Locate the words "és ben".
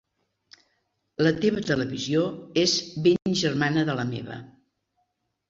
2.63-3.37